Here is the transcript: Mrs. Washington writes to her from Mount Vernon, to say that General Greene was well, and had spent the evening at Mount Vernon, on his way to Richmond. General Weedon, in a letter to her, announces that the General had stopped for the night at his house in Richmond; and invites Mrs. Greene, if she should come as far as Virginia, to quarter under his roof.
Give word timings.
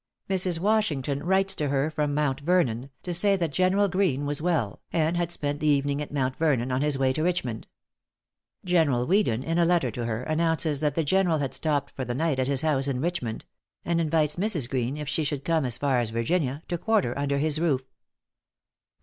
Mrs. 0.27 0.59
Washington 0.59 1.21
writes 1.23 1.53
to 1.53 1.67
her 1.67 1.91
from 1.91 2.15
Mount 2.15 2.39
Vernon, 2.39 2.89
to 3.03 3.13
say 3.13 3.35
that 3.35 3.51
General 3.51 3.87
Greene 3.87 4.25
was 4.25 4.41
well, 4.41 4.81
and 4.91 5.15
had 5.15 5.31
spent 5.31 5.59
the 5.59 5.67
evening 5.67 6.01
at 6.01 6.11
Mount 6.11 6.35
Vernon, 6.37 6.71
on 6.71 6.81
his 6.81 6.97
way 6.97 7.13
to 7.13 7.21
Richmond. 7.21 7.67
General 8.65 9.05
Weedon, 9.05 9.43
in 9.43 9.59
a 9.59 9.63
letter 9.63 9.91
to 9.91 10.05
her, 10.05 10.23
announces 10.23 10.79
that 10.79 10.95
the 10.95 11.03
General 11.03 11.37
had 11.37 11.53
stopped 11.53 11.91
for 11.91 12.03
the 12.03 12.15
night 12.15 12.39
at 12.39 12.47
his 12.47 12.61
house 12.61 12.87
in 12.87 12.99
Richmond; 12.99 13.45
and 13.85 14.01
invites 14.01 14.37
Mrs. 14.37 14.67
Greene, 14.67 14.97
if 14.97 15.07
she 15.07 15.23
should 15.23 15.45
come 15.45 15.65
as 15.65 15.77
far 15.77 15.99
as 15.99 16.09
Virginia, 16.09 16.63
to 16.67 16.79
quarter 16.79 17.15
under 17.15 17.37
his 17.37 17.59
roof. 17.59 17.81